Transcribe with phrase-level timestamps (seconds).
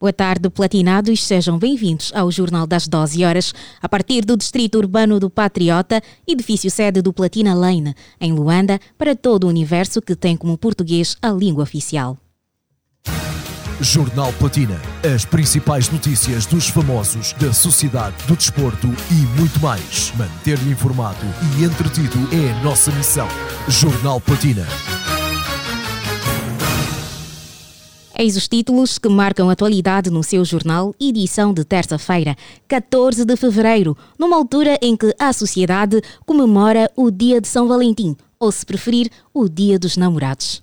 [0.00, 1.22] Boa tarde, platinados.
[1.22, 3.52] Sejam bem-vindos ao Jornal das 12 Horas,
[3.82, 9.14] a partir do Distrito Urbano do Patriota, edifício sede do Platina Lane, em Luanda, para
[9.14, 12.16] todo o universo que tem como português a língua oficial.
[13.82, 14.80] Jornal Platina.
[15.14, 20.14] As principais notícias dos famosos, da sociedade, do desporto e muito mais.
[20.16, 21.26] Manter-lhe informado
[21.58, 23.28] e entretido é a nossa missão.
[23.68, 24.66] Jornal Platina.
[28.20, 32.36] Eis os títulos que marcam atualidade no seu jornal, edição de terça-feira,
[32.68, 38.14] 14 de fevereiro, numa altura em que a sociedade comemora o Dia de São Valentim,
[38.38, 40.60] ou se preferir, o Dia dos Namorados.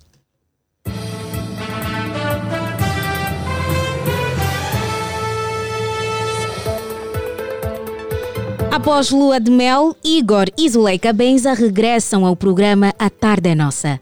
[8.70, 14.00] Após lua de mel, Igor e Zuleika Benza regressam ao programa A Tarde é Nossa.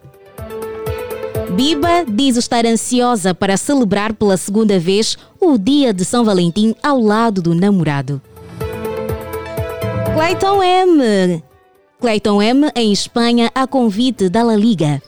[1.52, 7.00] Biba diz estar ansiosa para celebrar pela segunda vez o dia de São Valentim ao
[7.00, 8.20] lado do namorado.
[10.14, 11.42] Clayton M.
[12.00, 15.02] Clayton M em Espanha a convite da La Liga.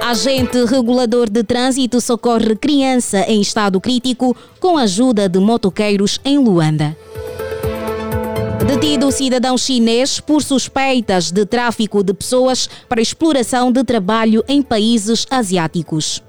[0.00, 6.96] Agente regulador de trânsito socorre criança em estado crítico com ajuda de motoqueiros em Luanda.
[8.66, 15.26] Detido cidadão chinês por suspeitas de tráfico de pessoas para exploração de trabalho em países
[15.28, 16.22] asiáticos.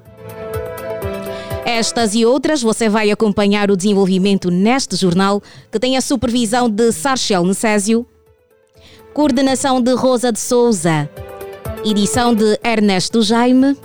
[1.63, 6.91] Estas e outras você vai acompanhar o desenvolvimento neste jornal, que tem a supervisão de
[6.91, 8.05] Sarchel Necésio,
[9.13, 11.09] coordenação de Rosa de Souza,
[11.85, 13.77] edição de Ernesto Jaime.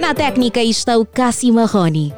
[0.00, 2.12] Na técnica está o Cassi Marroni.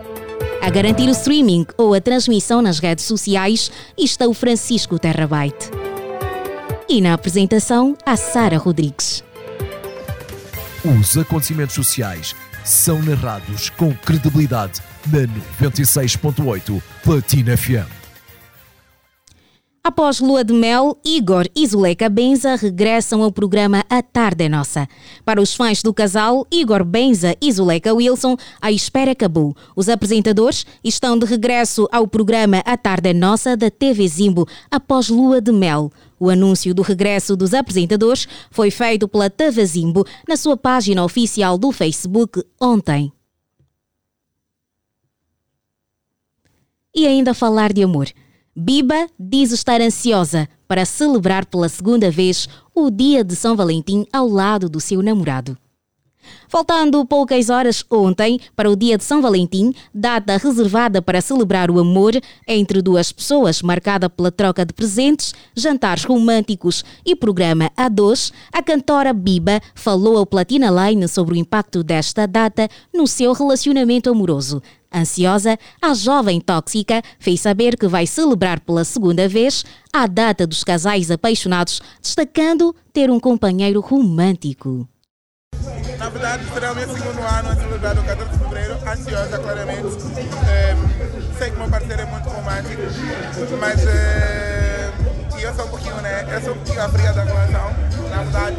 [0.66, 5.70] A garantir o streaming ou a transmissão nas redes sociais está o Francisco Terrabyte.
[6.88, 9.22] E na apresentação, a Sara Rodrigues.
[10.84, 15.20] Os acontecimentos sociais são narrados com credibilidade na
[15.68, 18.05] 96.8 Platina FM.
[19.86, 24.88] Após lua de mel, Igor e Zuleika Benza regressam ao programa A Tarde é Nossa.
[25.24, 29.54] Para os fãs do casal, Igor Benza e Zuleika Wilson, a espera acabou.
[29.76, 35.08] Os apresentadores estão de regresso ao programa A Tarde é Nossa da TV Zimbo após
[35.08, 35.92] lua de mel.
[36.18, 41.56] O anúncio do regresso dos apresentadores foi feito pela TV Zimbo na sua página oficial
[41.56, 43.12] do Facebook ontem.
[46.92, 48.08] E ainda falar de amor.
[48.58, 54.26] Biba diz estar ansiosa para celebrar pela segunda vez o dia de São Valentim ao
[54.26, 55.58] lado do seu namorado.
[56.48, 61.78] Faltando poucas horas ontem para o dia de São Valentim, data reservada para celebrar o
[61.78, 62.14] amor
[62.48, 68.62] entre duas pessoas, marcada pela troca de presentes, jantares românticos e programa a dois, a
[68.62, 74.62] cantora Biba falou ao Platina Line sobre o impacto desta data no seu relacionamento amoroso.
[74.96, 79.62] Ansiosa, a jovem tóxica fez saber que vai celebrar pela segunda vez
[79.92, 84.88] a data dos casais apaixonados, destacando ter um companheiro romântico.
[85.98, 89.86] Na verdade, será o meu segundo ano a celebrar o 14 de fevereiro, ansiosa, claramente.
[90.48, 90.76] É,
[91.38, 92.82] sei que meu parceiro é muito romântico,
[93.60, 94.75] mas é,
[95.42, 96.26] eu sou um pouquinho, né?
[96.30, 97.74] Eu sou um pouquinho a fria da relação,
[98.10, 98.56] na verdade.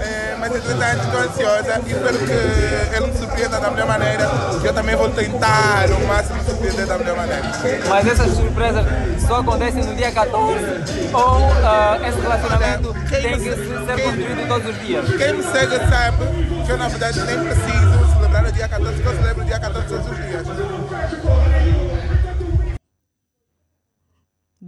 [0.00, 4.30] É, mas entretanto estou ansiosa e espero que ele me surpreenda da melhor maneira.
[4.62, 7.42] Eu também vou tentar o máximo surpreender da melhor maneira.
[7.88, 8.84] Mas essas surpresas
[9.26, 10.64] só acontecem no dia 14
[11.12, 15.08] ou uh, esse relacionamento quem tem que ser construído todos os dias?
[15.16, 16.18] Quem me segue sabe
[16.64, 19.60] que eu na verdade nem preciso celebrar o dia 14, porque eu celebro o dia
[19.60, 22.13] 14 todos os dias.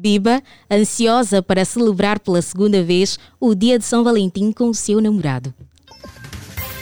[0.06, 0.40] Biba,
[0.70, 5.52] ansiosa para celebrar pela segunda vez o dia de São Valentim com o seu namorado.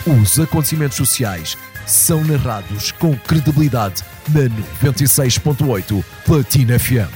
[0.07, 4.43] Os acontecimentos sociais são narrados com credibilidade na
[4.91, 7.11] 96.8 Platina FM.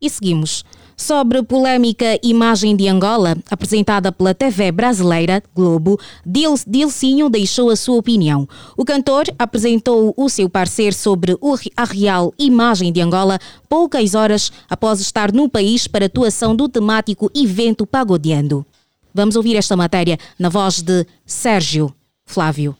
[0.00, 0.64] E seguimos.
[1.00, 5.98] Sobre polêmica imagem de Angola, apresentada pela TV brasileira Globo,
[6.66, 8.46] Dilcinho deixou a sua opinião.
[8.76, 11.34] O cantor apresentou o seu parecer sobre
[11.74, 17.30] a real imagem de Angola poucas horas após estar no país para atuação do temático
[17.34, 18.66] evento Pagodeando.
[19.14, 21.90] Vamos ouvir esta matéria na voz de Sérgio
[22.26, 22.76] Flávio.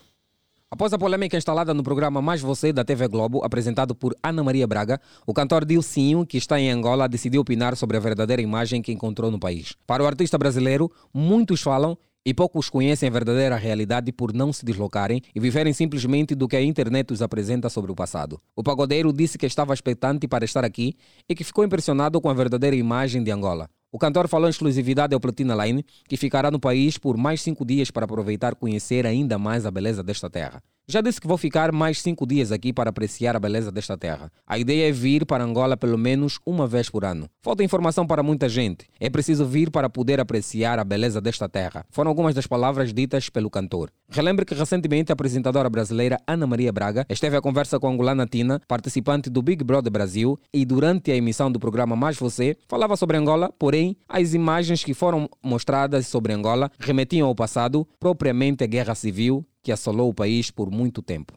[0.73, 4.69] Após a polêmica instalada no programa Mais Você da TV Globo, apresentado por Ana Maria
[4.69, 8.93] Braga, o cantor Dilcinho, que está em Angola, decidiu opinar sobre a verdadeira imagem que
[8.93, 9.75] encontrou no país.
[9.85, 14.65] Para o artista brasileiro, muitos falam e poucos conhecem a verdadeira realidade por não se
[14.65, 18.39] deslocarem e viverem simplesmente do que a internet os apresenta sobre o passado.
[18.55, 20.95] O pagodeiro disse que estava expectante para estar aqui
[21.29, 23.69] e que ficou impressionado com a verdadeira imagem de Angola.
[23.93, 27.65] O cantor falou em exclusividade ao Platina Line, que ficará no país por mais cinco
[27.65, 30.63] dias para aproveitar e conhecer ainda mais a beleza desta terra.
[30.91, 34.29] Já disse que vou ficar mais cinco dias aqui para apreciar a beleza desta terra.
[34.45, 37.29] A ideia é vir para Angola pelo menos uma vez por ano.
[37.41, 38.89] Falta informação para muita gente.
[38.99, 41.87] É preciso vir para poder apreciar a beleza desta terra.
[41.91, 43.93] Foram algumas das palavras ditas pelo cantor.
[44.11, 48.27] Relembre que recentemente a apresentadora brasileira Ana Maria Braga esteve à conversa com a angolana
[48.27, 52.97] Tina, participante do Big Brother Brasil, e durante a emissão do programa Mais Você, falava
[52.97, 58.67] sobre Angola, porém, as imagens que foram mostradas sobre Angola remetiam ao passado, propriamente a
[58.67, 61.35] guerra civil que assolou o país por muito tempo.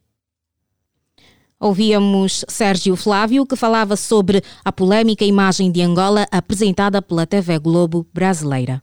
[1.60, 8.06] Ouvíamos Sérgio Flávio, que falava sobre a polêmica imagem de Angola apresentada pela TV Globo
[8.14, 8.82] brasileira.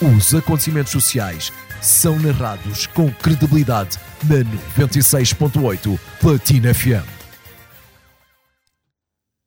[0.00, 1.52] Os acontecimentos sociais
[1.82, 4.44] são narrados com credibilidade na
[4.84, 7.18] 96.8 Platina FM.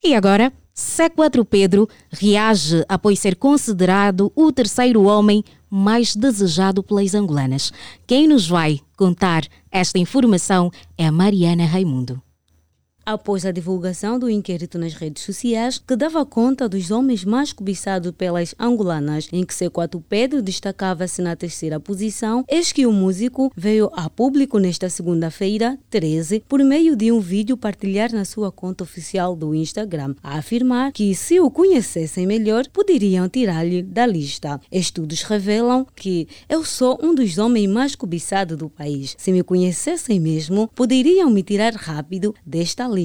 [0.04, 7.72] E agora, C4 Pedro reage após ser considerado o terceiro homem mais desejado pelas angolanas.
[8.06, 12.22] Quem nos vai contar esta informação é Mariana Raimundo
[13.06, 18.12] após a divulgação do inquérito nas redes sociais que dava conta dos homens mais cobiçados
[18.12, 23.90] pelas angolanas, em que C4 Pedro destacava-se na terceira posição, eis que o músico veio
[23.94, 29.36] a público nesta segunda-feira, 13, por meio de um vídeo partilhar na sua conta oficial
[29.36, 34.60] do Instagram, a afirmar que se o conhecessem melhor, poderiam tirar-lhe da lista.
[34.72, 39.16] Estudos revelam que eu sou um dos homens mais cobiçados do país.
[39.18, 43.01] Se me conhecessem mesmo, poderiam me tirar rápido desta lista.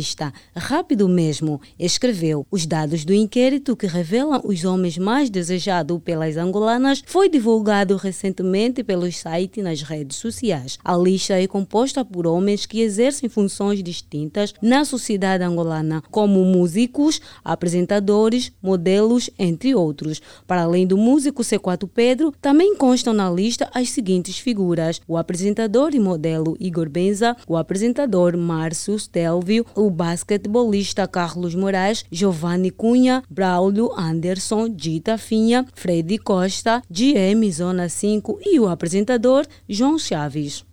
[0.54, 2.46] Rápido mesmo, escreveu.
[2.50, 8.82] Os dados do inquérito que revelam os homens mais desejados pelas angolanas foi divulgado recentemente
[8.82, 10.78] pelo site nas redes sociais.
[10.84, 17.20] A lista é composta por homens que exercem funções distintas na sociedade angolana, como músicos,
[17.44, 20.20] apresentadores, modelos, entre outros.
[20.46, 25.94] Para além do músico C4 Pedro, também constam na lista as seguintes figuras: o apresentador
[25.94, 33.92] e modelo Igor Benza, o apresentador Márcio Stelvio, o basquetebolista Carlos Moraes, Giovanni Cunha, Braulio
[33.96, 40.64] Anderson, Dita Finha, Freddy Costa, GM Zona 5 e o apresentador João Chaves.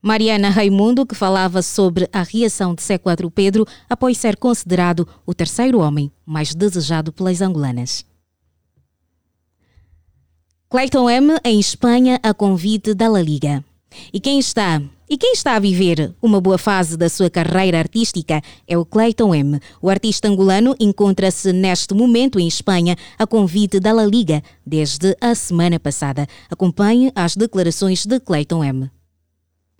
[0.00, 5.78] Mariana Raimundo, que falava sobre a reação de C4 Pedro após ser considerado o terceiro
[5.78, 8.04] homem mais desejado pelas angolanas.
[10.68, 11.36] Clayton M.
[11.44, 13.64] em Espanha a convite da La Liga.
[14.12, 14.82] E quem está
[15.12, 19.34] e quem está a viver uma boa fase da sua carreira artística é o Clayton
[19.34, 19.60] M.
[19.82, 25.34] O artista angolano encontra-se neste momento em Espanha a convite da La Liga desde a
[25.34, 26.26] semana passada.
[26.50, 28.90] Acompanhe as declarações de Clayton M.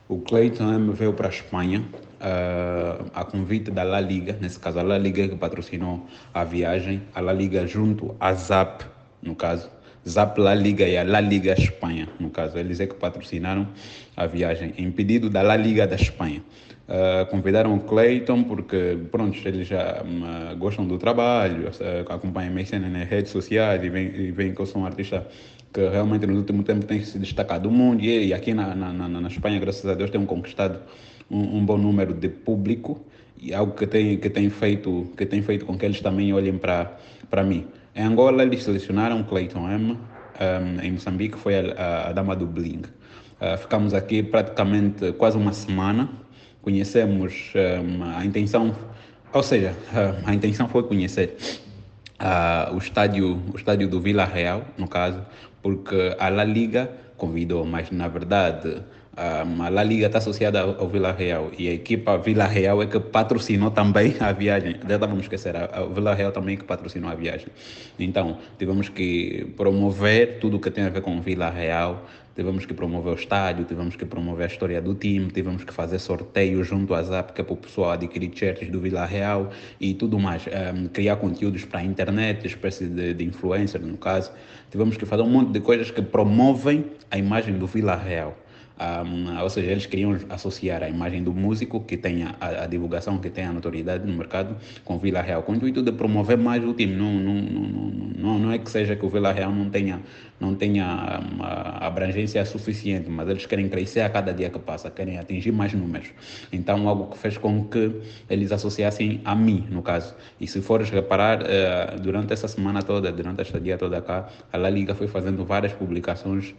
[0.07, 1.83] O Clayton M veio para a Espanha
[2.21, 7.05] uh, a convite da La Liga, nesse caso a La Liga que patrocinou a viagem,
[7.15, 8.83] a La Liga junto à ZAP,
[9.23, 9.71] no caso,
[10.07, 12.59] ZAP La Liga e a La Liga Espanha, no caso.
[12.59, 13.69] Eles é que patrocinaram
[14.17, 16.43] a viagem, em pedido da La Liga da Espanha.
[16.83, 22.69] Uh, convidaram o Clayton porque, pronto, eles já um, gostam do trabalho, uh, acompanham minhas
[22.69, 25.27] cenas nas redes sociais e veem, que eu sou um artista
[25.73, 28.93] que realmente no último tempo tem se destacado do mundo e, e aqui na, na,
[28.93, 30.81] na, Espanha, graças a Deus, tem conquistado
[31.31, 33.01] um, um, bom número de público
[33.41, 36.59] e algo que tem, que tem, feito, que tem feito com que eles também olhem
[36.59, 37.67] para mim.
[37.95, 39.99] Em Angola, eles selecionaram Clayton M.
[40.41, 42.83] Um, em Moçambique, foi a, a, a dama do Bling.
[43.43, 46.09] Uh, ficamos aqui praticamente quase uma semana.
[46.63, 48.73] Conhecemos um, a intenção,
[49.33, 51.37] ou seja, uh, a intenção foi conhecer
[52.21, 55.21] uh, o, estádio, o estádio do Vila Real, no caso,
[55.61, 58.81] porque a La Liga convidou, mas na verdade
[59.15, 62.99] a La Liga está associada ao Vila Real e a equipa Vila Real é que
[62.99, 64.77] patrocinou também a viagem.
[64.89, 67.49] Já estávamos a esquecer, a Vila Real também que patrocinou a viagem.
[67.99, 72.75] Então, tivemos que promover tudo o que tem a ver com Vila Real, tivemos que
[72.75, 76.95] promover o estádio, tivemos que promover a história do time, tivemos que fazer sorteio junto
[76.95, 80.45] à ZAP, que é para o pessoal adquirir shirts do Vila Real e tudo mais.
[80.47, 84.33] Um, criar conteúdos para a internet, espécie de, de influencer, no caso.
[84.71, 88.37] Tivemos que fazer um monte de coisas que promovem a imagem do Vila Real.
[88.83, 93.19] Um, ou seja, eles queriam associar a imagem do músico, que tenha a, a, divulgação,
[93.19, 96.65] que tenha a notoriedade no mercado, com Vila Real, com o intuito de promover mais
[96.65, 96.95] o time.
[96.95, 97.71] Não, não, não,
[98.17, 100.01] não, não é que seja que o Vila Real não tenha,
[100.41, 105.17] não tenha uma abrangência suficiente, mas eles querem crescer a cada dia que passa, querem
[105.17, 106.09] atingir mais números.
[106.53, 107.93] Então, algo que fez com que
[108.29, 110.15] eles associassem a mim, no caso.
[110.41, 114.57] E se fores reparar, uh, durante essa semana toda, durante esta dia toda cá, a
[114.57, 116.55] La Liga foi fazendo várias publicações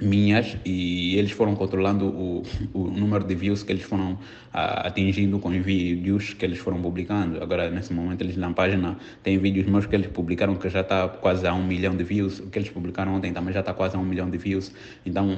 [0.00, 2.42] minhas e eles foram controlando o,
[2.74, 4.18] o número de views que eles foram
[4.52, 7.42] a, atingindo com os vídeos que eles foram publicando.
[7.42, 11.08] Agora, nesse momento, eles na página têm vídeos meus que eles publicaram que já está
[11.08, 12.40] quase a um milhão de views.
[12.40, 14.72] O que eles publicaram ontem também já está quase a um milhão de views.
[15.04, 15.28] Então,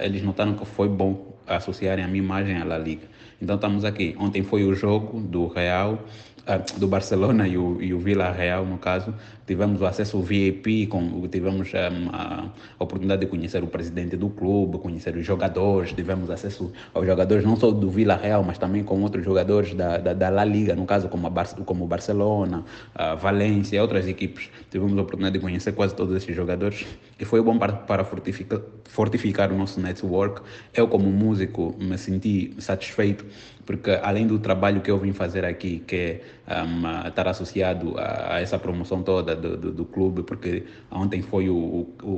[0.00, 3.06] eles notaram que foi bom associarem a minha imagem à La Liga.
[3.40, 4.14] Então, estamos aqui.
[4.18, 6.02] Ontem foi o jogo do Real
[6.48, 9.12] ah, do Barcelona e o, e o Vila Real, no caso,
[9.46, 14.78] tivemos o acesso VIP, com, tivemos um, a oportunidade de conhecer o presidente do clube,
[14.78, 19.00] conhecer os jogadores, tivemos acesso aos jogadores não só do Vila Real, mas também com
[19.02, 23.14] outros jogadores da, da, da La Liga, no caso como, a Bar como Barcelona, a
[23.14, 24.50] Valência e outras equipes.
[24.70, 26.84] Tivemos a oportunidade de conhecer quase todos esses jogadores
[27.18, 30.42] e foi bom para, para fortificar, fortificar o nosso network.
[30.74, 33.24] Eu, como músico, me senti satisfeito
[33.66, 38.34] porque além do trabalho que eu vim fazer aqui, que é um, estar associado a,
[38.34, 42.08] a, essa promoção toda do, do, do, clube, porque ontem foi o, o,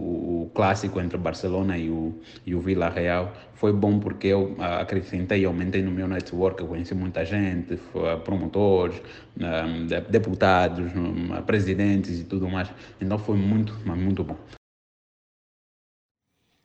[0.44, 5.42] o, clássico entre Barcelona e o, e o Vila Real, foi bom porque eu acrescentei
[5.42, 7.78] e aumentei no meu network, eu conheci muita gente,
[8.24, 9.00] promotores,
[9.36, 12.68] um, deputados, um, presidentes e tudo mais,
[13.00, 14.36] então foi muito, muito bom.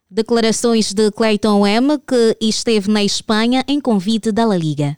[0.09, 4.95] Declarações de Clayton M, que esteve na Espanha em convite da La Liga.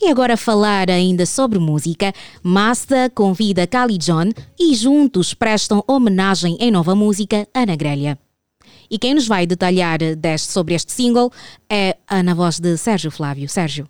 [0.00, 2.12] E agora falar ainda sobre música,
[2.42, 8.18] Mazda convida Cali John e juntos prestam homenagem em nova música Ana Grelha.
[8.90, 11.32] E quem nos vai detalhar deste, sobre este single
[11.70, 13.48] é a na voz de Sérgio Flávio.
[13.48, 13.88] Sérgio.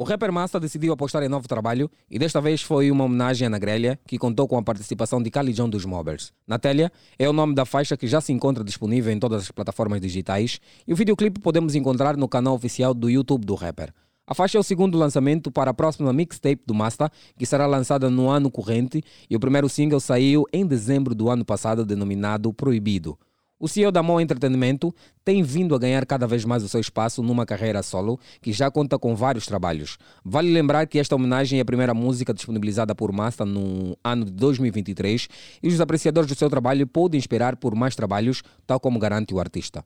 [0.00, 3.48] O rapper Massa decidiu apostar em novo trabalho e desta vez foi uma homenagem à
[3.48, 6.32] Ana Grelha, que contou com a participação de Calijão dos Mobbers.
[6.46, 9.50] Na telha é o nome da faixa que já se encontra disponível em todas as
[9.50, 13.92] plataformas digitais e o videoclipe podemos encontrar no canal oficial do YouTube do rapper.
[14.30, 18.10] A faixa é o segundo lançamento para a próxima mixtape do Masta, que será lançada
[18.10, 23.18] no ano corrente, e o primeiro single saiu em dezembro do ano passado, denominado Proibido.
[23.58, 24.94] O CEO da Mo Entretenimento
[25.24, 28.70] tem vindo a ganhar cada vez mais o seu espaço numa carreira solo, que já
[28.70, 29.96] conta com vários trabalhos.
[30.22, 34.32] Vale lembrar que esta homenagem é a primeira música disponibilizada por Masta no ano de
[34.32, 35.26] 2023
[35.62, 39.40] e os apreciadores do seu trabalho podem esperar por mais trabalhos, tal como garante o
[39.40, 39.82] artista.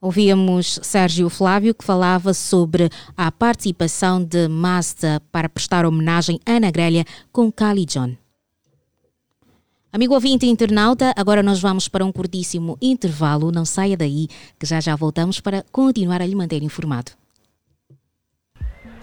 [0.00, 6.70] Ouvíamos Sérgio Flávio que falava sobre a participação de Masta para prestar homenagem a Ana
[6.70, 8.14] Grelha com Kali John.
[9.90, 13.50] Amigo ouvinte internauta, agora nós vamos para um curtíssimo intervalo.
[13.50, 17.12] Não saia daí, que já já voltamos para continuar a lhe manter informado.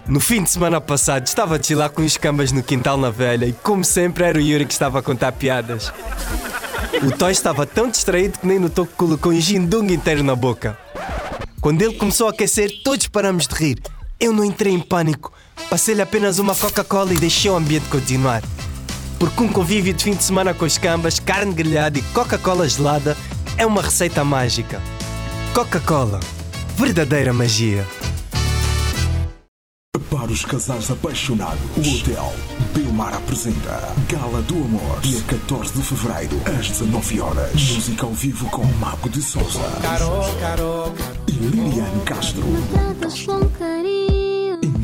[0.08, 3.46] No fim de semana passado, estava a chilar com os cambas no quintal na velha
[3.46, 5.92] e, como sempre, era o Yuri que estava a contar piadas.
[7.06, 10.78] O Toy estava tão distraído que nem notou que colocou um gindung inteiro na boca.
[11.62, 13.80] Quando ele começou a aquecer, todos paramos de rir.
[14.20, 15.32] Eu não entrei em pânico.
[15.70, 18.44] Passei-lhe apenas uma Coca-Cola e deixei o ambiente continuar
[19.24, 23.16] porque um convívio de fim de semana com as cambas, carne grelhada e Coca-Cola gelada
[23.58, 24.82] é uma receita mágica.
[25.54, 26.20] Coca-Cola,
[26.76, 27.88] verdadeira magia.
[30.14, 32.34] Para os casais apaixonados, o Hotel
[32.76, 37.52] Belmar apresenta Gala do Amor, dia 14 de fevereiro, às 19 horas.
[37.54, 39.60] Música ao vivo com Mago de Souza
[41.28, 42.44] e Liliane Castro.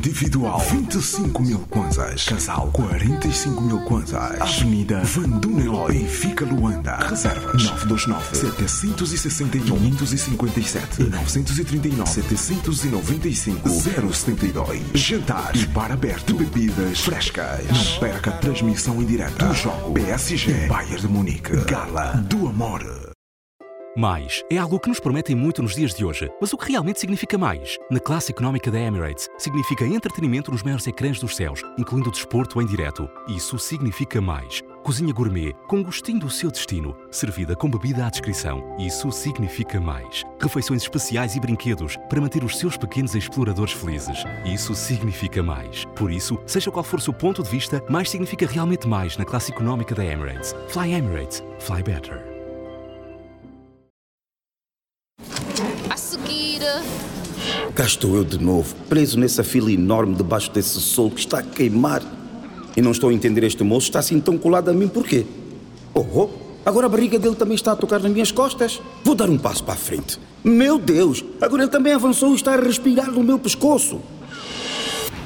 [0.09, 2.25] Individual 25 mil kwanzas.
[2.25, 4.41] Casal 45 mil kwanzas.
[4.41, 6.97] Avenida Vanduneloi, Benfica, Luanda.
[7.07, 14.81] Reservas 929 761 557 939 795 072.
[14.95, 16.33] Jantar e bar aberto.
[16.33, 17.67] Bebidas frescas.
[17.67, 21.55] Não perca a transmissão em direto do jogo PSG Bayern de Munique.
[21.67, 23.08] Gala do Amor.
[23.99, 27.01] Mais é algo que nos prometem muito nos dias de hoje, mas o que realmente
[27.01, 27.77] significa mais?
[27.91, 32.65] Na classe económica da Emirates, significa entretenimento nos maiores ecrãs dos céus, incluindo desporto em
[32.65, 33.09] direto.
[33.27, 34.63] Isso significa mais.
[34.83, 38.73] Cozinha gourmet, com gostinho do seu destino, servida com bebida à descrição.
[38.79, 40.23] Isso significa mais.
[40.39, 44.23] Refeições especiais e brinquedos para manter os seus pequenos exploradores felizes.
[44.45, 45.83] Isso significa mais.
[45.97, 49.25] Por isso, seja qual for o seu ponto de vista, mais significa realmente mais na
[49.25, 50.55] classe económica da Emirates.
[50.69, 51.43] Fly Emirates.
[51.59, 52.28] Fly better.
[57.75, 61.43] Cá estou eu de novo, preso nessa fila enorme debaixo desse sol que está a
[61.43, 62.01] queimar.
[62.75, 65.25] E não estou a entender este moço, está assim tão colado a mim por quê?
[65.93, 66.29] Oh, oh,
[66.65, 68.81] agora a barriga dele também está a tocar nas minhas costas.
[69.03, 70.19] Vou dar um passo para a frente.
[70.43, 74.01] Meu Deus, agora ele também avançou e está a respirar no meu pescoço.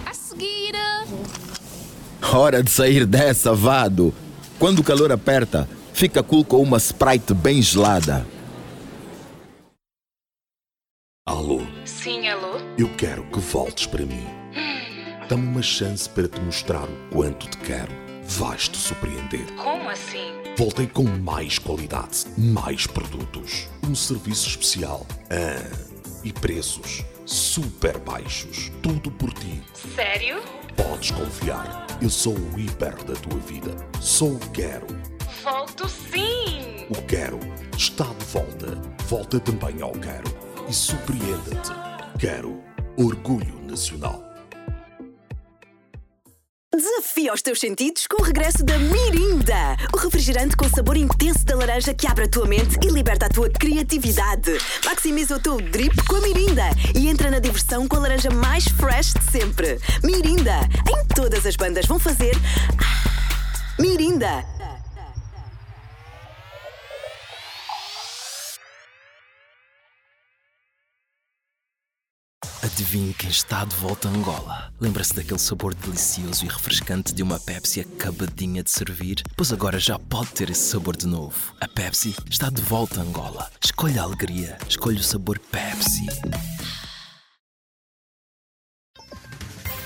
[0.05, 0.73] A seguir.
[2.33, 4.13] Hora de sair dessa, vado.
[4.57, 8.25] Quando o calor aperta, fica cool com uma Sprite bem gelada.
[11.25, 11.61] Alô?
[11.85, 12.57] Sim, alô?
[12.77, 14.27] Eu quero que voltes para mim.
[15.29, 17.93] Dá-me uma chance para te mostrar o quanto te quero.
[18.23, 19.45] vais-te surpreender.
[19.55, 20.33] Como assim?
[20.57, 28.69] Voltei com mais qualidade, mais produtos, um serviço especial ah, e preços super baixos.
[28.81, 29.63] Tudo por ti.
[29.95, 30.43] Sério?
[30.75, 31.87] Podes confiar.
[32.01, 33.73] Eu sou o hiper da tua vida.
[34.01, 34.87] Sou o Quero.
[35.41, 36.85] Volto sim!
[36.89, 37.39] O Quero
[37.77, 38.81] está de volta.
[39.07, 41.71] Volta também ao Quero e surpreenda-te.
[42.19, 42.63] Quero.
[42.97, 44.23] Orgulho Nacional.
[46.75, 51.55] Desafia os teus sentidos com o regresso da Mirinda, o refrigerante com sabor intenso da
[51.55, 54.57] laranja que abre a tua mente e liberta a tua criatividade.
[54.83, 56.63] Maximiza o teu drip com a Mirinda
[56.95, 59.79] e entra na diversão com a laranja mais fresh de sempre.
[60.03, 62.35] Mirinda, em todas as bandas vão fazer.
[62.79, 64.52] Ah, Mirinda.
[72.73, 74.73] Adivinhe quem está de volta a Angola.
[74.81, 79.21] Lembra-se daquele sabor delicioso e refrescante de uma Pepsi acabadinha de servir?
[79.37, 81.53] Pois agora já pode ter esse sabor de novo.
[81.61, 83.47] A Pepsi está de volta a Angola.
[83.63, 84.57] Escolha a alegria.
[84.67, 86.07] Escolha o sabor Pepsi.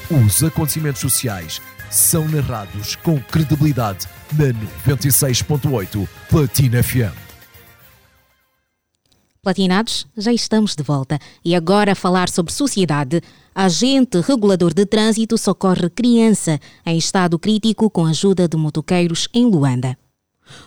[0.10, 7.27] Os acontecimentos sociais são narrados com credibilidade na 96.8 Platina FM.
[9.42, 13.22] Platinados, já estamos de volta e agora a falar sobre sociedade.
[13.54, 19.98] Agente regulador de trânsito socorre criança em estado crítico com ajuda de motoqueiros em Luanda.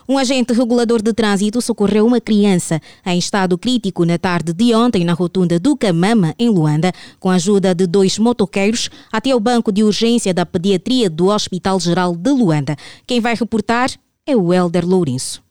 [0.08, 5.04] Um agente regulador de trânsito socorreu uma criança em estado crítico na tarde de ontem
[5.04, 9.72] na rotunda do Camama, em Luanda, com a ajuda de dois motoqueiros até o banco
[9.72, 12.76] de urgência da pediatria do Hospital Geral de Luanda.
[13.06, 13.90] Quem vai reportar
[14.26, 15.42] é o Helder Lourenço.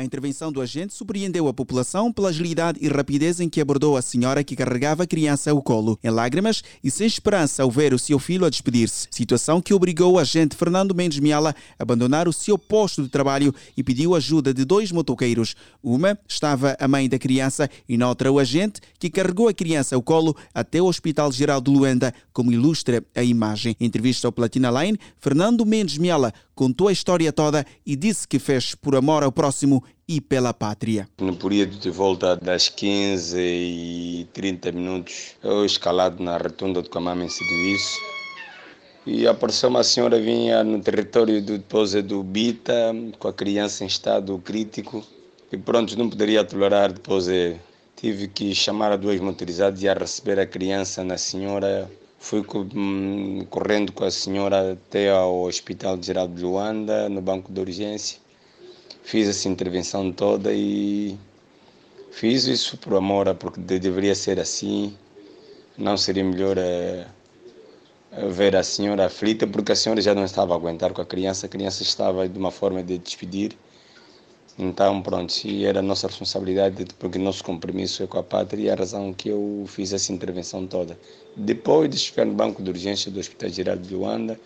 [0.00, 4.02] A intervenção do agente surpreendeu a população pela agilidade e rapidez em que abordou a
[4.02, 7.98] senhora que carregava a criança ao colo, em lágrimas e sem esperança ao ver o
[7.98, 9.08] seu filho a despedir-se.
[9.10, 13.54] Situação que obrigou o agente Fernando Mendes Miala a abandonar o seu posto de trabalho
[13.76, 15.54] e pediu ajuda de dois motoqueiros.
[15.82, 19.96] Uma estava a mãe da criança e na outra o agente que carregou a criança
[19.96, 23.76] ao colo até o Hospital Geral de Luanda, como ilustra a imagem.
[23.78, 28.38] Em entrevista ao Platina Line, Fernando Mendes Miala contou a história toda e disse que
[28.38, 31.08] fez por amor ao próximo e pela pátria.
[31.20, 37.22] No período de volta das 15 e 30 minutos, eu escalado na rotunda do Camama
[37.22, 37.96] em serviço.
[39.06, 43.86] E apareceu uma senhora vinha no território do depósito do Bita com a criança em
[43.86, 45.04] estado crítico.
[45.52, 47.28] E pronto, não poderia tolerar depois.
[47.94, 51.88] Tive que chamar a duas motorizadas e a receber a criança na senhora.
[52.18, 52.44] Fui
[52.74, 58.18] hum, correndo com a senhora até ao Hospital Geral de Luanda, no banco de urgência.
[59.02, 61.16] Fiz essa intervenção toda e
[62.12, 64.96] fiz isso por amor, porque deveria ser assim.
[65.76, 67.06] Não seria melhor é,
[68.28, 71.46] ver a senhora aflita, porque a senhora já não estava a aguentar com a criança,
[71.46, 73.56] a criança estava de uma forma de despedir.
[74.58, 78.70] Então, pronto, e era a nossa responsabilidade, porque nosso compromisso é com a pátria, e
[78.70, 80.98] a razão que eu fiz essa intervenção toda.
[81.34, 84.38] Depois de chegar no banco de urgência do Hospital Geral de Luanda,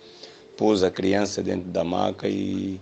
[0.56, 2.80] pus a criança dentro da maca e,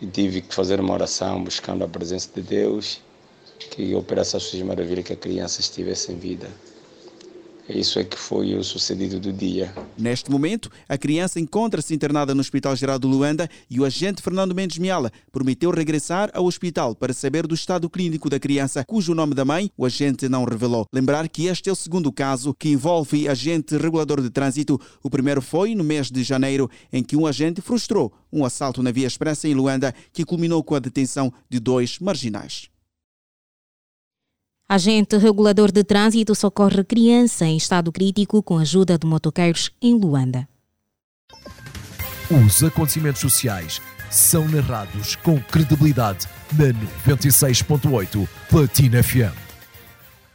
[0.00, 3.00] e tive que fazer uma oração buscando a presença de Deus,
[3.70, 6.48] que operasse as suas maravilhas, que a criança estivesse em vida.
[7.68, 9.72] Isso é que foi o sucedido do dia.
[9.96, 14.54] Neste momento, a criança encontra-se internada no Hospital Geral de Luanda e o agente Fernando
[14.54, 19.34] Mendes Miala prometeu regressar ao hospital para saber do estado clínico da criança, cujo nome
[19.34, 20.86] da mãe o agente não revelou.
[20.92, 24.80] Lembrar que este é o segundo caso que envolve agente regulador de trânsito.
[25.02, 28.90] O primeiro foi no mês de janeiro, em que um agente frustrou um assalto na
[28.90, 32.68] Via Expressa em Luanda, que culminou com a detenção de dois marginais.
[34.70, 40.46] Agente regulador de trânsito socorre criança em estado crítico com ajuda de motoqueiros em Luanda.
[42.30, 46.66] Os acontecimentos sociais são narrados com credibilidade na
[47.14, 49.47] 96.8 Platina FM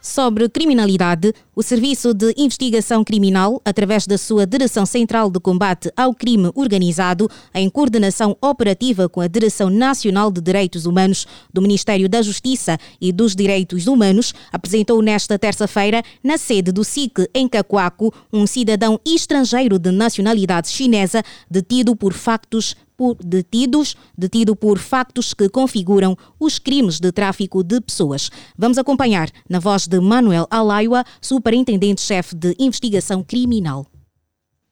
[0.04, 6.14] sobre criminalidade, o Serviço de Investigação Criminal, através da sua Direção Central de Combate ao
[6.14, 12.20] Crime Organizado, em coordenação operativa com a Direção Nacional de Direitos Humanos do Ministério da
[12.20, 18.46] Justiça e dos Direitos Humanos, apresentou nesta terça-feira, na sede do SIC em Cacoaco, um
[18.46, 26.16] cidadão estrangeiro de nacionalidade chinesa detido por factos por detidos, detido por factos que configuram
[26.38, 28.30] os crimes de tráfico de pessoas.
[28.56, 33.86] Vamos acompanhar na voz de Manuel Alaiwa, superintendente-chefe de investigação criminal.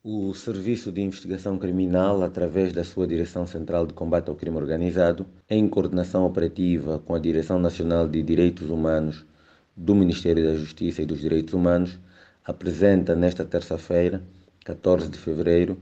[0.04, 5.24] O Serviço de Investigação Criminal, através da sua Direção Central de Combate ao Crime Organizado,
[5.48, 9.24] em coordenação operativa com a Direção Nacional de Direitos Humanos
[9.76, 12.00] do Ministério da Justiça e dos Direitos Humanos,
[12.44, 14.20] apresenta nesta terça-feira,
[14.64, 15.78] 14 de fevereiro,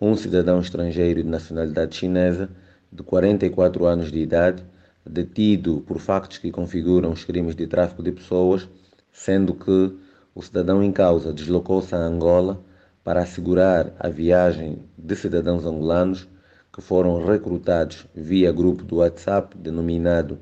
[0.00, 2.50] um cidadão estrangeiro de nacionalidade chinesa
[2.92, 4.64] de 44 anos de idade,
[5.04, 8.68] detido por factos que configuram os crimes de tráfico de pessoas,
[9.12, 9.96] sendo que
[10.34, 12.62] o cidadão em causa deslocou-se a Angola
[13.02, 16.28] para assegurar a viagem de cidadãos angolanos
[16.72, 20.38] que foram recrutados via grupo do WhatsApp denominado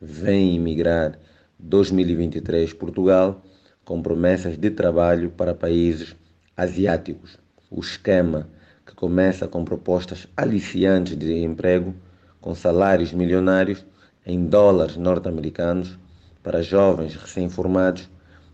[0.00, 1.18] Vem Imigrar
[1.58, 3.42] 2023 Portugal,
[3.84, 6.14] com promessas de trabalho para países
[6.56, 7.38] asiáticos.
[7.70, 8.61] O esquema, que
[9.02, 11.92] começa com propostas aliciantes de emprego,
[12.40, 13.84] com salários milionários
[14.24, 15.98] em dólares norte-americanos
[16.40, 18.08] para jovens recém-formados,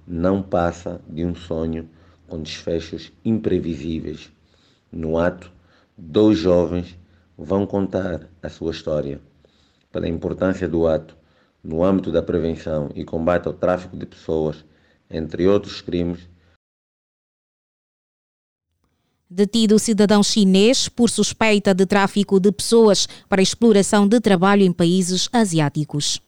[0.06, 1.86] não passa de um sonho
[2.26, 4.32] com desfechos imprevisíveis.
[4.90, 5.52] No ato,
[5.98, 6.98] dois jovens
[7.36, 9.20] vão contar a sua história.
[9.92, 11.14] Pela importância do ato
[11.62, 14.64] no âmbito da prevenção e combate ao tráfico de pessoas,
[15.10, 16.26] entre outros crimes,
[19.30, 25.28] Detido cidadão chinês por suspeita de tráfico de pessoas para exploração de trabalho em países
[25.30, 26.20] asiáticos.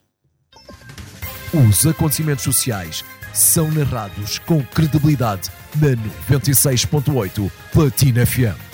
[1.53, 5.97] Os acontecimentos sociais são narrados com credibilidade na
[6.37, 8.70] 96.8 Platina FM.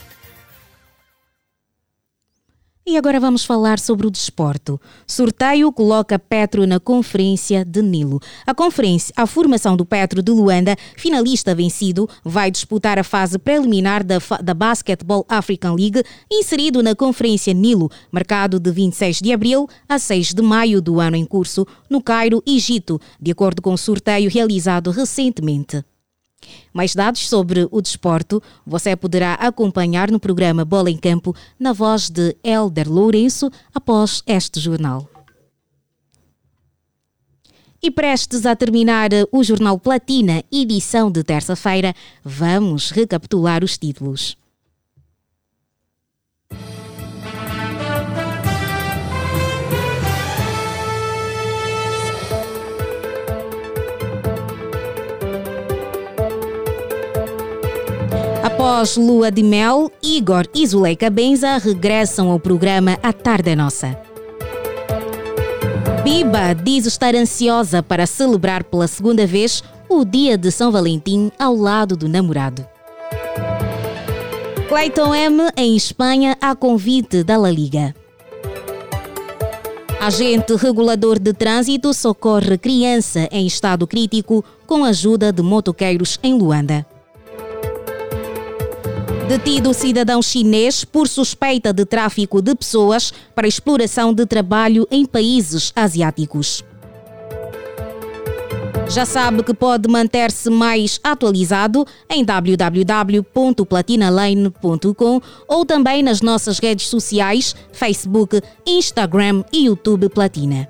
[2.89, 4.81] E agora vamos falar sobre o desporto.
[5.09, 8.21] Sorteio coloca Petro na Conferência de Nilo.
[8.47, 14.05] A conferência, a formação do Petro de Luanda, finalista vencido, vai disputar a fase preliminar
[14.05, 19.99] da, da Basketball African League, inserido na Conferência Nilo, marcado de 26 de abril a
[19.99, 24.31] 6 de maio do ano em curso, no Cairo, Egito, de acordo com o sorteio
[24.31, 25.85] realizado recentemente.
[26.73, 32.09] Mais dados sobre o desporto você poderá acompanhar no programa Bola em Campo na voz
[32.09, 35.09] de Elder Lourenço após este jornal.
[37.83, 44.37] E prestes a terminar o Jornal Platina, edição de terça-feira, vamos recapitular os títulos.
[58.67, 63.97] Após Lua de Mel, Igor e Zuleika Benza regressam ao programa A Tarde é Nossa.
[66.03, 71.55] Biba diz estar ansiosa para celebrar pela segunda vez o dia de São Valentim ao
[71.55, 72.67] lado do namorado.
[74.69, 77.95] Clayton M em Espanha a convite da La Liga.
[80.01, 86.85] Agente regulador de trânsito socorre criança em estado crítico com ajuda de motoqueiros em Luanda.
[89.29, 95.73] Detido cidadão chinês por suspeita de tráfico de pessoas para exploração de trabalho em países
[95.75, 96.63] asiáticos.
[98.89, 107.57] Já sabe que pode manter-se mais atualizado em www.platinalane.com ou também nas nossas redes sociais,
[107.73, 110.69] Facebook, Instagram e YouTube Platina.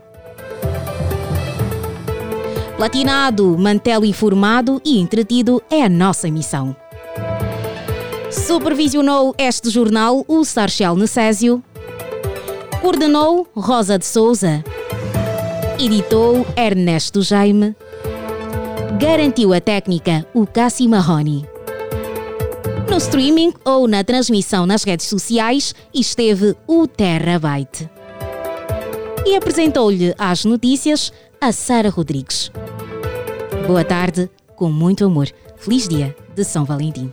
[2.78, 6.74] Platinado, mantê-lo informado e entretido é a nossa missão.
[8.36, 11.64] Supervisionou este jornal o Sarchel Necésio.
[12.80, 14.62] Coordenou Rosa de Souza.
[15.78, 17.74] Editou Ernesto Jaime.
[19.00, 21.46] Garantiu a técnica o Cassi Marroni.
[22.88, 27.90] No streaming ou na transmissão nas redes sociais esteve o Terabyte.
[29.24, 32.52] E apresentou-lhe as notícias a Sara Rodrigues.
[33.66, 35.28] Boa tarde, com muito amor.
[35.56, 37.12] Feliz dia de São Valentim.